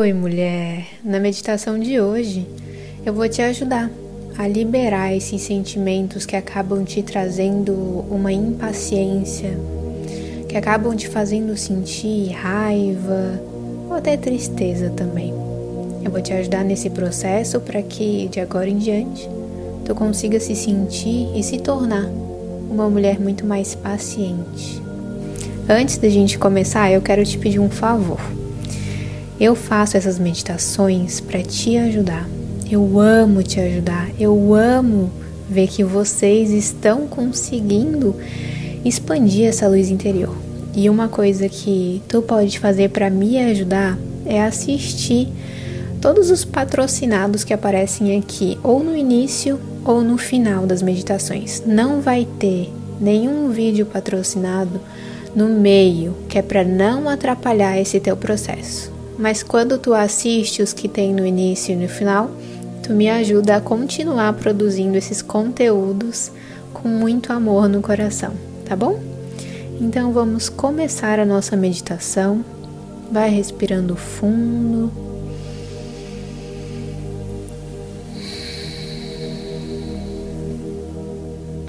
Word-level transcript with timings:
Oi, 0.00 0.14
mulher! 0.14 0.86
Na 1.04 1.20
meditação 1.20 1.78
de 1.78 2.00
hoje, 2.00 2.46
eu 3.04 3.12
vou 3.12 3.28
te 3.28 3.42
ajudar 3.42 3.90
a 4.38 4.48
liberar 4.48 5.14
esses 5.14 5.42
sentimentos 5.42 6.24
que 6.24 6.34
acabam 6.34 6.82
te 6.84 7.02
trazendo 7.02 7.74
uma 8.10 8.32
impaciência, 8.32 9.50
que 10.48 10.56
acabam 10.56 10.96
te 10.96 11.06
fazendo 11.06 11.54
sentir 11.54 12.30
raiva 12.30 13.42
ou 13.90 13.94
até 13.94 14.16
tristeza 14.16 14.88
também. 14.88 15.34
Eu 16.02 16.10
vou 16.10 16.22
te 16.22 16.32
ajudar 16.32 16.64
nesse 16.64 16.88
processo 16.88 17.60
para 17.60 17.82
que 17.82 18.26
de 18.28 18.40
agora 18.40 18.70
em 18.70 18.78
diante 18.78 19.28
tu 19.84 19.94
consiga 19.94 20.40
se 20.40 20.56
sentir 20.56 21.28
e 21.36 21.42
se 21.42 21.58
tornar 21.58 22.08
uma 22.70 22.88
mulher 22.88 23.20
muito 23.20 23.44
mais 23.44 23.74
paciente. 23.74 24.80
Antes 25.68 25.98
da 25.98 26.08
gente 26.08 26.38
começar, 26.38 26.90
eu 26.90 27.02
quero 27.02 27.22
te 27.22 27.36
pedir 27.36 27.58
um 27.58 27.68
favor. 27.68 28.39
Eu 29.40 29.54
faço 29.54 29.96
essas 29.96 30.18
meditações 30.18 31.18
para 31.18 31.42
te 31.42 31.74
ajudar. 31.78 32.28
Eu 32.70 33.00
amo 33.00 33.42
te 33.42 33.58
ajudar. 33.58 34.10
Eu 34.20 34.54
amo 34.54 35.10
ver 35.48 35.66
que 35.66 35.82
vocês 35.82 36.50
estão 36.50 37.06
conseguindo 37.06 38.14
expandir 38.84 39.48
essa 39.48 39.66
luz 39.66 39.88
interior. 39.88 40.36
E 40.76 40.90
uma 40.90 41.08
coisa 41.08 41.48
que 41.48 42.02
tu 42.06 42.20
pode 42.20 42.58
fazer 42.58 42.90
para 42.90 43.08
me 43.08 43.38
ajudar 43.38 43.98
é 44.26 44.42
assistir 44.42 45.26
todos 46.02 46.30
os 46.30 46.44
patrocinados 46.44 47.42
que 47.42 47.54
aparecem 47.54 48.18
aqui, 48.18 48.58
ou 48.62 48.84
no 48.84 48.94
início 48.94 49.58
ou 49.86 50.02
no 50.02 50.18
final 50.18 50.66
das 50.66 50.82
meditações. 50.82 51.62
Não 51.64 52.02
vai 52.02 52.28
ter 52.38 52.70
nenhum 53.00 53.48
vídeo 53.48 53.86
patrocinado 53.86 54.78
no 55.34 55.48
meio, 55.48 56.14
que 56.28 56.38
é 56.38 56.42
para 56.42 56.62
não 56.62 57.08
atrapalhar 57.08 57.80
esse 57.80 57.98
teu 57.98 58.18
processo. 58.18 58.89
Mas 59.20 59.42
quando 59.42 59.76
tu 59.76 59.92
assiste 59.92 60.62
os 60.62 60.72
que 60.72 60.88
tem 60.88 61.12
no 61.12 61.26
início 61.26 61.72
e 61.72 61.76
no 61.76 61.86
final, 61.86 62.30
tu 62.82 62.94
me 62.94 63.10
ajuda 63.10 63.56
a 63.56 63.60
continuar 63.60 64.32
produzindo 64.32 64.96
esses 64.96 65.20
conteúdos 65.20 66.32
com 66.72 66.88
muito 66.88 67.30
amor 67.30 67.68
no 67.68 67.82
coração, 67.82 68.32
tá 68.64 68.74
bom? 68.74 68.98
Então 69.78 70.10
vamos 70.10 70.48
começar 70.48 71.20
a 71.20 71.26
nossa 71.26 71.54
meditação. 71.54 72.42
Vai 73.12 73.28
respirando 73.28 73.94
fundo. 73.94 74.90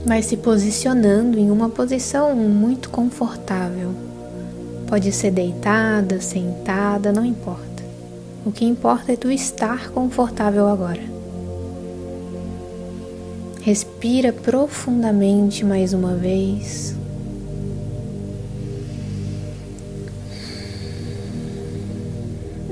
Vai 0.06 0.24
se 0.24 0.38
posicionando 0.38 1.38
em 1.38 1.52
uma 1.52 1.68
posição 1.68 2.34
muito 2.34 2.90
confortável. 2.90 4.11
Pode 4.92 5.10
ser 5.14 5.32
deitada, 5.32 6.20
sentada, 6.20 7.14
não 7.14 7.24
importa. 7.24 7.82
O 8.46 8.52
que 8.52 8.66
importa 8.66 9.14
é 9.14 9.16
tu 9.16 9.32
estar 9.32 9.90
confortável 9.92 10.68
agora. 10.68 11.00
Respira 13.62 14.34
profundamente 14.34 15.64
mais 15.64 15.94
uma 15.94 16.14
vez. 16.16 16.94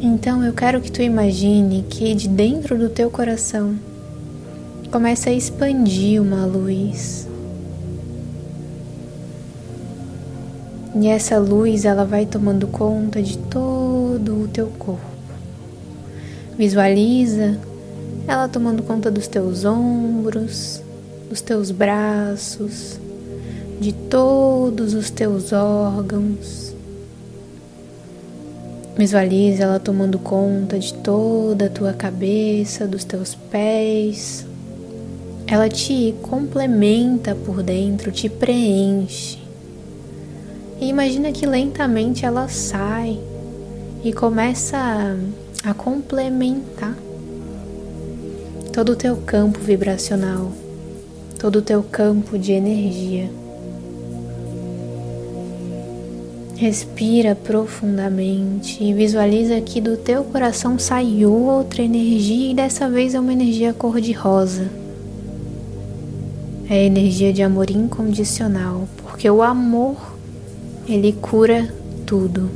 Então 0.02 0.44
eu 0.44 0.52
quero 0.52 0.82
que 0.82 0.92
tu 0.92 1.02
imagine 1.02 1.86
que 1.90 2.14
de 2.14 2.28
dentro 2.28 2.78
do 2.78 2.90
teu 2.90 3.10
coração 3.10 3.80
começa 4.92 5.30
a 5.30 5.34
expandir 5.34 6.22
uma 6.22 6.46
luz 6.46 7.29
E 10.96 11.08
essa 11.08 11.38
luz 11.38 11.86
ela 11.86 12.04
vai 12.04 12.26
tomando 12.26 12.68
conta 12.68 13.22
de 13.22 13.38
todo 13.38 14.44
o 14.44 14.48
teu 14.48 14.68
corpo. 14.68 15.06
Visualiza 16.58 17.58
ela 18.28 18.48
tomando 18.48 18.84
conta 18.84 19.10
dos 19.10 19.28
teus 19.28 19.66
ombros, 19.66 20.82
dos 21.30 21.42
teus 21.42 21.72
braços, 21.72 23.00
de 23.80 23.94
todos 23.94 24.94
os 24.94 25.10
teus 25.10 25.54
órgãos. 25.54 26.76
Visualiza 28.98 29.64
ela 29.64 29.80
tomando 29.80 30.20
conta 30.20 30.78
de 30.78 30.94
toda 30.94 31.68
a 31.68 31.70
tua 31.70 31.94
cabeça, 31.94 32.86
dos 32.86 33.04
teus 33.04 33.34
pés. 33.34 34.46
Ela 35.48 35.70
te 35.70 36.14
complementa 36.22 37.34
por 37.34 37.64
dentro, 37.64 38.12
te 38.12 38.28
preenche. 38.28 39.49
E 40.80 40.88
imagina 40.88 41.32
que 41.32 41.46
lentamente 41.46 42.26
ela 42.26 42.48
sai 42.48 43.20
e 44.04 44.14
começa 44.14 44.78
a, 45.66 45.74
complementar 45.74 46.96
todo 48.72 48.94
o 48.94 48.96
teu 48.96 49.18
campo 49.18 49.60
vibracional, 49.60 50.54
todo 51.38 51.58
o 51.58 51.62
teu 51.62 51.84
campo 51.84 52.38
de 52.38 52.54
energia. 52.54 53.30
Respira 56.56 57.36
profundamente 57.36 58.82
e 58.82 58.94
visualiza 58.94 59.60
que 59.60 59.82
do 59.82 59.98
teu 59.98 60.24
coração 60.24 60.80
sai 60.80 61.26
outra 61.26 61.84
energia 61.84 62.52
e 62.52 62.56
dessa 62.56 62.90
vez 62.90 63.14
é 63.14 63.20
uma 63.20 63.34
energia 63.34 63.74
cor-de-rosa. 63.74 64.70
É 66.70 66.76
a 66.76 66.84
energia 66.84 67.34
de 67.34 67.42
amor 67.42 67.70
incondicional, 67.70 68.88
porque 69.02 69.30
o 69.30 69.42
amor 69.42 70.09
ele 70.94 71.14
cura 71.14 71.72
tudo. 72.06 72.50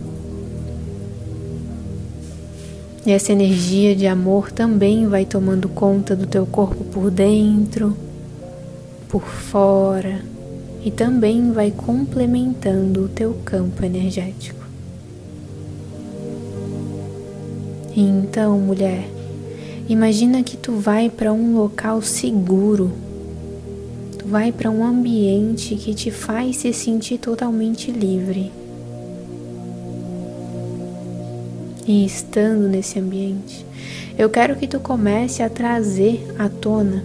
E 3.05 3.11
essa 3.11 3.31
energia 3.31 3.95
de 3.95 4.07
amor 4.07 4.51
também 4.51 5.07
vai 5.07 5.25
tomando 5.25 5.69
conta 5.69 6.15
do 6.15 6.25
teu 6.25 6.45
corpo 6.45 6.83
por 6.85 7.11
dentro, 7.11 7.95
por 9.07 9.23
fora 9.23 10.21
e 10.83 10.89
também 10.89 11.51
vai 11.51 11.69
complementando 11.69 13.05
o 13.05 13.07
teu 13.07 13.35
campo 13.45 13.85
energético. 13.85 14.63
Então, 17.95 18.57
mulher, 18.57 19.07
imagina 19.87 20.41
que 20.41 20.57
tu 20.57 20.73
vai 20.73 21.09
para 21.09 21.31
um 21.31 21.55
local 21.55 22.01
seguro 22.01 22.91
vai 24.33 24.51
para 24.51 24.71
um 24.71 24.83
ambiente 24.83 25.75
que 25.75 25.93
te 25.93 26.09
faz 26.09 26.57
se 26.57 26.73
sentir 26.73 27.19
totalmente 27.19 27.91
livre. 27.91 28.51
E 31.85 32.03
estando 32.03 32.67
nesse 32.67 32.97
ambiente, 32.97 33.63
eu 34.17 34.31
quero 34.31 34.55
que 34.55 34.67
tu 34.67 34.79
comece 34.79 35.43
a 35.43 35.49
trazer 35.51 36.19
à 36.39 36.49
tona 36.49 37.03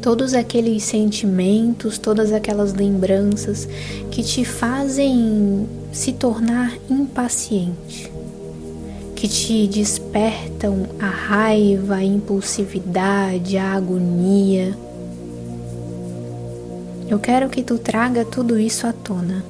todos 0.00 0.32
aqueles 0.32 0.82
sentimentos, 0.84 1.98
todas 1.98 2.32
aquelas 2.32 2.72
lembranças 2.72 3.68
que 4.10 4.22
te 4.22 4.46
fazem 4.46 5.68
se 5.92 6.14
tornar 6.14 6.74
impaciente, 6.88 8.10
que 9.14 9.28
te 9.28 9.66
despertam 9.66 10.86
a 10.98 11.06
raiva, 11.06 11.96
a 11.96 12.04
impulsividade, 12.04 13.58
a 13.58 13.74
agonia 13.74 14.74
eu 17.08 17.18
quero 17.18 17.48
que 17.48 17.62
tu 17.62 17.78
traga 17.78 18.24
tudo 18.24 18.58
isso 18.58 18.86
à 18.86 18.92
tona. 18.92 19.44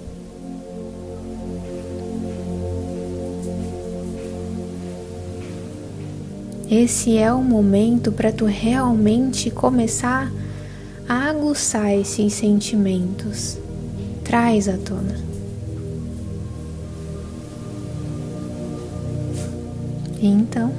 Esse 6.71 7.17
é 7.17 7.33
o 7.33 7.43
momento 7.43 8.11
para 8.11 8.33
tu 8.33 8.47
realmente 8.47 9.51
começar 9.51 10.33
a 11.09 11.29
aguçar 11.29 11.93
esses 11.93 12.33
sentimentos. 12.33 13.59
Traz 14.25 14.69
à 14.69 14.77
tona. 14.77 15.17
E 20.21 20.27
então, 20.27 20.73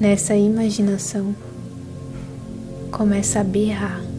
nessa 0.00 0.34
imaginação, 0.34 1.34
começa 2.90 3.40
a 3.40 3.44
berrar. 3.44 4.13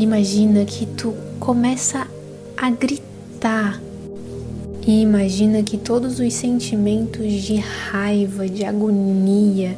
Imagina 0.00 0.64
que 0.64 0.86
tu 0.86 1.14
começa 1.38 2.06
a 2.56 2.70
gritar 2.70 3.78
e 4.86 5.02
imagina 5.02 5.62
que 5.62 5.76
todos 5.76 6.18
os 6.18 6.32
sentimentos 6.32 7.30
de 7.42 7.56
raiva, 7.56 8.48
de 8.48 8.64
agonia, 8.64 9.76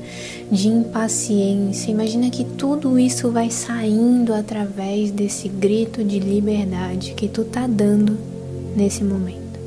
de 0.49 0.69
impaciência, 0.69 1.91
imagina 1.91 2.31
que 2.31 2.45
tudo 2.45 3.01
isso 3.01 3.33
vai 3.33 3.51
saindo 3.51 4.33
através 4.33 5.11
desse 5.11 5.49
grito 5.49 6.05
de 6.05 6.21
liberdade 6.21 7.15
que 7.15 7.27
tu 7.27 7.43
tá 7.43 7.67
dando 7.67 8.17
nesse 8.77 9.03
momento. 9.03 9.59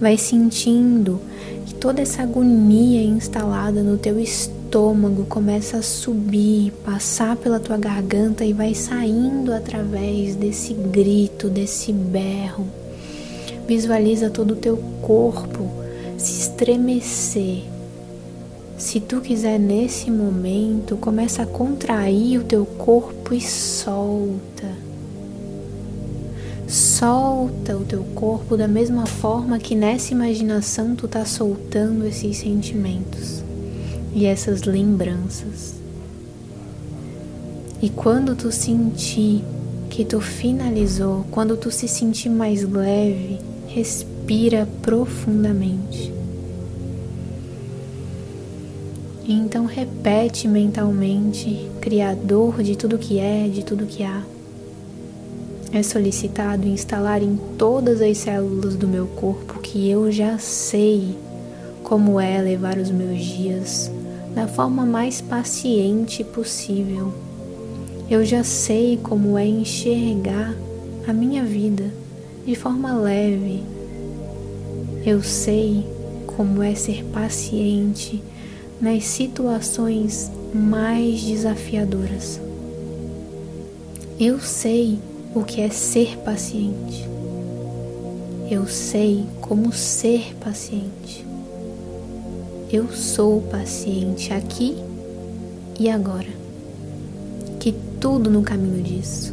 Vai 0.00 0.16
sentindo 0.16 1.20
que 1.66 1.74
toda 1.74 2.00
essa 2.00 2.22
agonia 2.22 3.02
instalada 3.02 3.82
no 3.82 3.98
teu 3.98 4.18
estômago 4.18 4.57
estômago 4.68 5.24
começa 5.24 5.78
a 5.78 5.82
subir, 5.82 6.72
passar 6.84 7.36
pela 7.36 7.58
tua 7.58 7.78
garganta 7.78 8.44
e 8.44 8.52
vai 8.52 8.74
saindo 8.74 9.50
através 9.50 10.36
desse 10.36 10.74
grito, 10.74 11.48
desse 11.48 11.90
berro. 11.90 12.66
Visualiza 13.66 14.28
todo 14.28 14.50
o 14.50 14.56
teu 14.56 14.76
corpo 15.00 15.70
se 16.18 16.42
estremecer. 16.42 17.62
Se 18.76 19.00
tu 19.00 19.22
quiser 19.22 19.58
nesse 19.58 20.10
momento, 20.10 20.98
começa 20.98 21.44
a 21.44 21.46
contrair 21.46 22.38
o 22.38 22.44
teu 22.44 22.66
corpo 22.66 23.32
e 23.32 23.40
solta. 23.40 24.68
Solta 26.68 27.74
o 27.74 27.84
teu 27.84 28.04
corpo 28.14 28.54
da 28.54 28.68
mesma 28.68 29.06
forma 29.06 29.58
que 29.58 29.74
nessa 29.74 30.12
imaginação 30.12 30.94
tu 30.94 31.08
tá 31.08 31.24
soltando 31.24 32.06
esses 32.06 32.36
sentimentos 32.36 33.47
e 34.18 34.26
essas 34.26 34.64
lembranças. 34.64 35.76
E 37.80 37.88
quando 37.88 38.34
tu 38.34 38.50
sentir 38.50 39.44
que 39.88 40.04
tu 40.04 40.20
finalizou, 40.20 41.24
quando 41.30 41.56
tu 41.56 41.70
se 41.70 41.86
sentir 41.86 42.28
mais 42.28 42.64
leve, 42.64 43.38
respira 43.68 44.68
profundamente. 44.82 46.12
Então 49.28 49.66
repete 49.66 50.48
mentalmente, 50.48 51.70
Criador 51.80 52.60
de 52.60 52.76
tudo 52.76 52.98
que 52.98 53.20
é, 53.20 53.46
de 53.46 53.64
tudo 53.64 53.86
que 53.86 54.02
há 54.02 54.24
é 55.70 55.82
solicitado 55.82 56.66
instalar 56.66 57.22
em 57.22 57.38
todas 57.58 58.00
as 58.00 58.16
células 58.16 58.74
do 58.74 58.88
meu 58.88 59.06
corpo 59.06 59.60
que 59.60 59.88
eu 59.88 60.10
já 60.10 60.38
sei 60.38 61.14
como 61.84 62.18
é 62.18 62.40
levar 62.40 62.78
os 62.78 62.90
meus 62.90 63.22
dias 63.22 63.92
da 64.38 64.46
forma 64.46 64.86
mais 64.86 65.20
paciente 65.20 66.22
possível. 66.22 67.12
Eu 68.08 68.24
já 68.24 68.44
sei 68.44 68.96
como 68.96 69.36
é 69.36 69.44
enxergar 69.44 70.54
a 71.08 71.12
minha 71.12 71.42
vida 71.42 71.92
de 72.46 72.54
forma 72.54 72.94
leve. 72.94 73.64
Eu 75.04 75.24
sei 75.24 75.84
como 76.36 76.62
é 76.62 76.72
ser 76.76 77.04
paciente 77.06 78.22
nas 78.80 79.06
situações 79.06 80.30
mais 80.54 81.20
desafiadoras. 81.20 82.40
Eu 84.20 84.38
sei 84.38 85.00
o 85.34 85.42
que 85.42 85.60
é 85.60 85.68
ser 85.68 86.16
paciente. 86.18 87.08
Eu 88.48 88.68
sei 88.68 89.26
como 89.40 89.72
ser 89.72 90.32
paciente. 90.36 91.27
Eu 92.70 92.92
sou 92.92 93.40
paciente 93.40 94.30
aqui 94.30 94.76
e 95.80 95.88
agora. 95.88 96.28
Que 97.58 97.72
tudo 97.98 98.28
no 98.28 98.42
caminho 98.42 98.82
disso, 98.82 99.32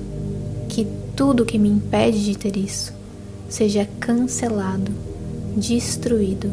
que 0.69 0.87
tudo 1.17 1.45
que 1.45 1.59
me 1.59 1.67
impede 1.67 2.23
de 2.23 2.37
ter 2.37 2.55
isso, 2.55 2.93
seja 3.49 3.85
cancelado, 3.99 4.89
destruído, 5.57 6.49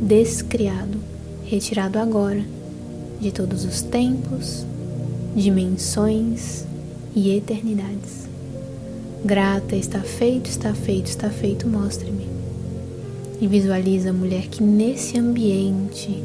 descriado, 0.00 0.98
retirado 1.46 1.98
agora 1.98 2.44
de 3.20 3.32
todos 3.32 3.64
os 3.64 3.82
tempos, 3.82 4.64
dimensões 5.34 6.64
e 7.12 7.36
eternidades. 7.36 8.28
Grata, 9.24 9.74
está 9.74 10.00
feito, 10.00 10.48
está 10.48 10.72
feito, 10.74 11.06
está 11.06 11.28
feito, 11.28 11.66
mostre-me. 11.66 12.33
E 13.44 13.46
visualiza 13.46 14.08
a 14.08 14.12
mulher 14.14 14.46
que 14.46 14.62
nesse 14.62 15.18
ambiente 15.18 16.24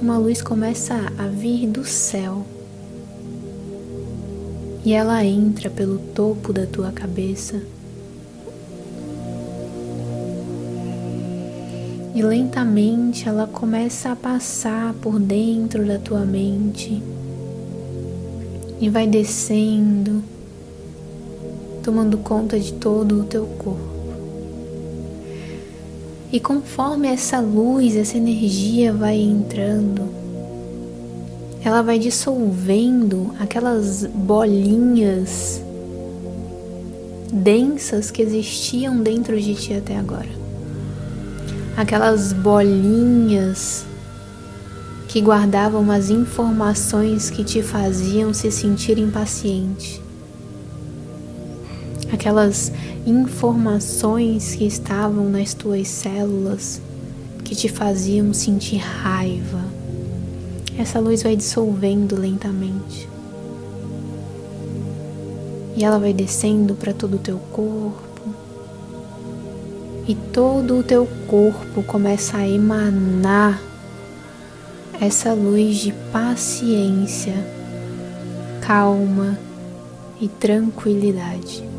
uma 0.00 0.16
luz 0.16 0.40
começa 0.40 0.94
a 1.18 1.26
vir 1.26 1.68
do 1.68 1.84
céu 1.84 2.46
e 4.82 4.94
ela 4.94 5.22
entra 5.22 5.68
pelo 5.68 5.98
topo 5.98 6.50
da 6.50 6.64
tua 6.64 6.92
cabeça. 6.92 7.60
E 12.14 12.22
lentamente 12.22 13.28
ela 13.28 13.46
começa 13.46 14.12
a 14.12 14.16
passar 14.16 14.94
por 14.94 15.20
dentro 15.20 15.84
da 15.84 15.98
tua 15.98 16.24
mente 16.24 17.02
e 18.80 18.88
vai 18.88 19.06
descendo 19.06 20.22
tomando 21.82 22.16
conta 22.16 22.58
de 22.58 22.72
todo 22.72 23.20
o 23.20 23.24
teu 23.24 23.44
corpo. 23.58 23.91
E 26.32 26.40
conforme 26.40 27.08
essa 27.08 27.40
luz, 27.40 27.94
essa 27.94 28.16
energia 28.16 28.90
vai 28.90 29.16
entrando, 29.20 30.08
ela 31.62 31.82
vai 31.82 31.98
dissolvendo 31.98 33.34
aquelas 33.38 34.06
bolinhas 34.06 35.62
densas 37.30 38.10
que 38.10 38.22
existiam 38.22 39.02
dentro 39.02 39.38
de 39.38 39.54
ti 39.54 39.74
até 39.74 39.94
agora. 39.94 40.30
Aquelas 41.76 42.32
bolinhas 42.32 43.84
que 45.08 45.20
guardavam 45.20 45.90
as 45.90 46.08
informações 46.08 47.28
que 47.28 47.44
te 47.44 47.62
faziam 47.62 48.32
se 48.32 48.50
sentir 48.50 48.96
impaciente 48.96 50.00
aquelas 52.12 52.70
informações 53.06 54.54
que 54.54 54.66
estavam 54.66 55.30
nas 55.30 55.54
tuas 55.54 55.88
células 55.88 56.80
que 57.42 57.56
te 57.56 57.68
faziam 57.68 58.34
sentir 58.34 58.76
raiva. 58.76 59.64
Essa 60.78 61.00
luz 61.00 61.22
vai 61.22 61.34
dissolvendo 61.34 62.14
lentamente. 62.14 63.08
E 65.74 65.82
ela 65.82 65.98
vai 65.98 66.12
descendo 66.12 66.74
para 66.74 66.92
todo 66.92 67.14
o 67.16 67.18
teu 67.18 67.38
corpo. 67.50 68.02
E 70.06 70.14
todo 70.14 70.78
o 70.78 70.82
teu 70.82 71.08
corpo 71.26 71.82
começa 71.82 72.36
a 72.36 72.48
emanar 72.48 73.60
essa 75.00 75.32
luz 75.32 75.78
de 75.78 75.92
paciência, 76.12 77.34
calma 78.60 79.38
e 80.20 80.28
tranquilidade. 80.28 81.71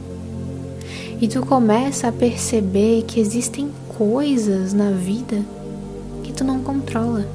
E 1.23 1.27
tu 1.29 1.45
começa 1.45 2.09
a 2.09 2.11
perceber 2.11 3.03
que 3.03 3.17
existem 3.17 3.71
coisas 3.97 4.73
na 4.73 4.91
vida 4.91 5.41
que 6.21 6.33
tu 6.33 6.43
não 6.43 6.61
controla. 6.61 7.25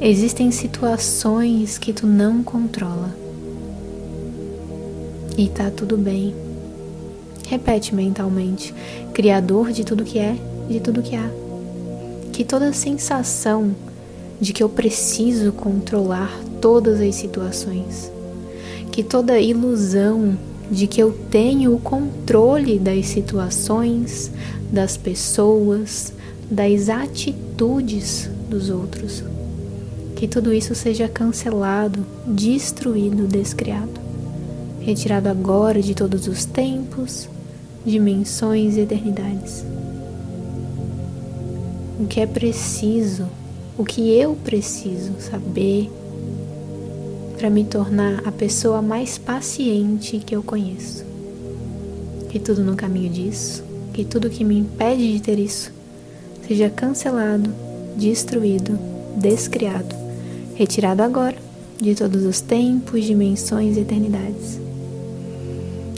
Existem 0.00 0.52
situações 0.52 1.78
que 1.78 1.92
tu 1.92 2.06
não 2.06 2.44
controla. 2.44 3.10
E 5.36 5.48
tá 5.48 5.68
tudo 5.68 5.98
bem. 5.98 6.32
Repete 7.48 7.92
mentalmente: 7.92 8.72
Criador 9.12 9.72
de 9.72 9.82
tudo 9.82 10.04
que 10.04 10.20
é, 10.20 10.36
de 10.68 10.78
tudo 10.78 11.02
que 11.02 11.16
há. 11.16 11.28
Que 12.32 12.44
toda 12.44 12.72
sensação 12.72 13.74
de 14.40 14.52
que 14.52 14.62
eu 14.62 14.68
preciso 14.68 15.50
controlar 15.50 16.30
todas 16.60 17.00
as 17.00 17.16
situações, 17.16 18.12
que 18.92 19.02
toda 19.02 19.40
ilusão 19.40 20.38
de 20.70 20.86
que 20.86 21.00
eu 21.00 21.12
tenho 21.30 21.74
o 21.74 21.80
controle 21.80 22.78
das 22.78 23.06
situações, 23.06 24.30
das 24.70 24.96
pessoas, 24.96 26.12
das 26.50 26.88
atitudes 26.88 28.28
dos 28.48 28.70
outros. 28.70 29.22
Que 30.16 30.28
tudo 30.28 30.52
isso 30.52 30.74
seja 30.74 31.08
cancelado, 31.08 32.04
destruído, 32.26 33.26
descriado, 33.26 34.00
retirado 34.80 35.28
agora 35.28 35.82
de 35.82 35.94
todos 35.94 36.26
os 36.28 36.44
tempos, 36.44 37.28
dimensões 37.84 38.76
e 38.76 38.80
eternidades. 38.80 39.64
O 42.00 42.06
que 42.06 42.20
é 42.20 42.26
preciso, 42.26 43.26
o 43.76 43.84
que 43.84 44.10
eu 44.10 44.36
preciso 44.44 45.12
saber 45.18 45.90
para 47.44 47.50
me 47.50 47.62
tornar 47.62 48.26
a 48.26 48.32
pessoa 48.32 48.80
mais 48.80 49.18
paciente 49.18 50.16
que 50.16 50.34
eu 50.34 50.42
conheço. 50.42 51.04
Que 52.30 52.38
tudo 52.38 52.64
no 52.64 52.74
caminho 52.74 53.10
disso, 53.10 53.62
que 53.92 54.02
tudo 54.02 54.30
que 54.30 54.42
me 54.42 54.56
impede 54.56 55.12
de 55.12 55.20
ter 55.20 55.38
isso, 55.38 55.70
seja 56.48 56.70
cancelado, 56.70 57.52
destruído, 57.98 58.78
descriado, 59.18 59.94
retirado 60.54 61.02
agora 61.02 61.36
de 61.78 61.94
todos 61.94 62.24
os 62.24 62.40
tempos, 62.40 63.04
dimensões 63.04 63.76
e 63.76 63.80
eternidades. 63.80 64.58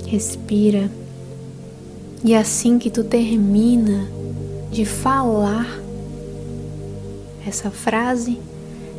Respira. 0.04 0.90
E 2.24 2.34
assim 2.34 2.76
que 2.76 2.90
tu 2.90 3.04
termina 3.04 4.08
de 4.72 4.84
falar 4.84 5.80
essa 7.46 7.70
frase, 7.70 8.36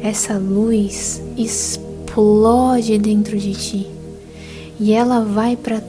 essa 0.02 0.38
luz 0.38 1.22
explode 1.36 1.87
explode 2.18 2.98
dentro 2.98 3.38
de 3.38 3.54
ti 3.54 3.88
e 4.80 4.92
ela 4.92 5.24
vai 5.24 5.56
para 5.56 5.84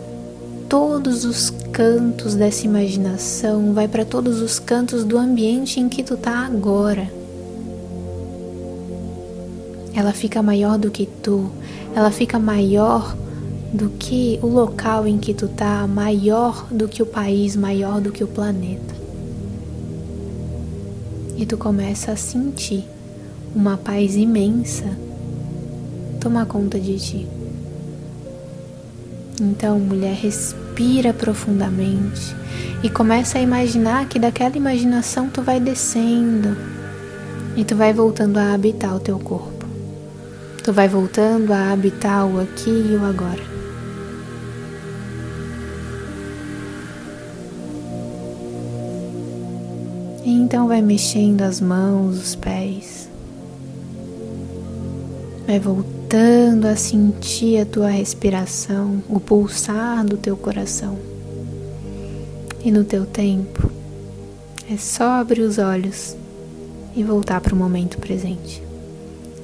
todos 0.68 1.24
os 1.24 1.48
cantos 1.72 2.34
dessa 2.34 2.66
imaginação, 2.66 3.72
vai 3.72 3.88
para 3.88 4.04
todos 4.04 4.42
os 4.42 4.58
cantos 4.58 5.04
do 5.04 5.16
ambiente 5.16 5.80
em 5.80 5.88
que 5.88 6.02
tu 6.02 6.18
tá 6.18 6.44
agora. 6.44 7.10
ela 9.94 10.12
fica 10.12 10.42
maior 10.42 10.78
do 10.78 10.90
que 10.90 11.06
tu, 11.06 11.50
ela 11.96 12.10
fica 12.10 12.38
maior 12.38 13.16
do 13.72 13.88
que 13.88 14.38
o 14.42 14.46
local 14.46 15.06
em 15.06 15.16
que 15.16 15.32
tu 15.32 15.48
tá, 15.48 15.86
maior 15.86 16.66
do 16.70 16.86
que 16.86 17.02
o 17.02 17.06
país, 17.06 17.56
maior 17.56 18.02
do 18.02 18.12
que 18.12 18.22
o 18.22 18.28
planeta. 18.28 18.94
E 21.38 21.46
tu 21.46 21.56
começa 21.56 22.12
a 22.12 22.16
sentir 22.16 22.84
uma 23.56 23.76
paz 23.78 24.14
imensa 24.14 25.07
tomar 26.18 26.46
conta 26.46 26.78
de 26.78 26.98
ti. 26.98 27.26
Então, 29.40 29.78
mulher, 29.78 30.14
respira 30.14 31.12
profundamente 31.12 32.34
e 32.82 32.90
começa 32.90 33.38
a 33.38 33.40
imaginar 33.40 34.08
que 34.08 34.18
daquela 34.18 34.56
imaginação 34.56 35.28
tu 35.28 35.42
vai 35.42 35.60
descendo 35.60 36.56
e 37.56 37.64
tu 37.64 37.76
vai 37.76 37.92
voltando 37.92 38.36
a 38.38 38.52
habitar 38.52 38.94
o 38.94 39.00
teu 39.00 39.18
corpo. 39.18 39.66
Tu 40.62 40.72
vai 40.72 40.88
voltando 40.88 41.52
a 41.52 41.72
habitar 41.72 42.26
o 42.26 42.40
aqui 42.40 42.70
e 42.70 42.96
o 42.96 43.04
agora. 43.04 43.42
E 50.24 50.30
então 50.30 50.68
vai 50.68 50.82
mexendo 50.82 51.42
as 51.42 51.60
mãos, 51.60 52.18
os 52.18 52.34
pés. 52.34 53.08
Vai 55.46 55.58
voltando 56.08 56.64
a 56.66 56.74
sentir 56.74 57.60
a 57.60 57.66
tua 57.66 57.90
respiração, 57.90 59.02
o 59.10 59.20
pulsar 59.20 60.06
do 60.06 60.16
teu 60.16 60.38
coração. 60.38 60.98
E 62.64 62.70
no 62.70 62.82
teu 62.82 63.04
tempo, 63.04 63.70
é 64.72 64.78
só 64.78 65.20
abrir 65.20 65.42
os 65.42 65.58
olhos 65.58 66.16
e 66.96 67.04
voltar 67.04 67.42
para 67.42 67.54
o 67.54 67.58
momento 67.58 67.98
presente. 67.98 68.62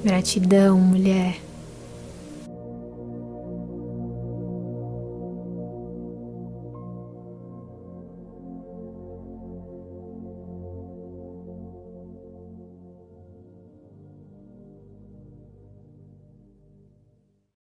Gratidão, 0.03 0.79
mulher. 0.79 1.39